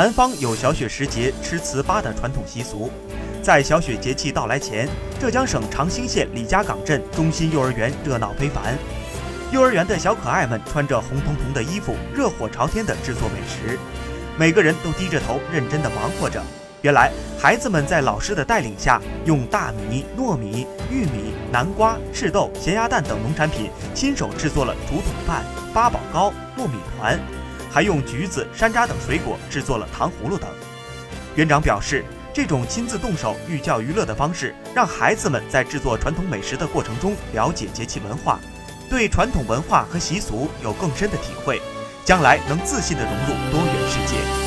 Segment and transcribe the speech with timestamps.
[0.00, 2.90] 南方有小雪时节吃糍粑的传统习俗。
[3.42, 4.88] 在小雪节气到来前，
[5.20, 8.78] 浙江省长兴县李家港镇中心幼儿园热闹非凡。
[9.52, 13.78] 幼儿园的小可爱们穿着红彤彤的衣服，热火朝天地制作美食，
[14.38, 16.42] 每个人都低着头认真地忙活着。
[16.80, 25.44] 原来，孩子们在老师的带领下，用大米、糯米、玉米、南瓜、赤豆、咸鸭蛋等农产品，亲手制作了竹筒饭、
[25.74, 27.20] 八宝糕、糯米团，
[27.70, 30.48] 还用橘子、山楂等水果制作了糖葫芦等。
[31.36, 32.04] 园长表示。
[32.32, 38.38] 这种亲自动手寓教于乐的方式，让孩子们在制作传统美食的过程中了解节气文化，
[38.88, 41.60] 对传统文化和习俗有更深的体会，
[42.04, 44.39] 将来能自信地融入多元世界。